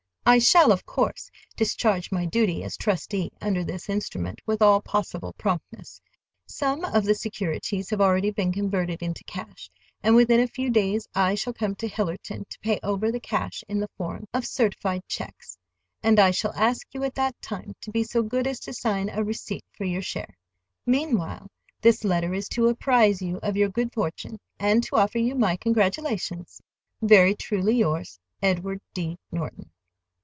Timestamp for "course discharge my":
0.85-2.25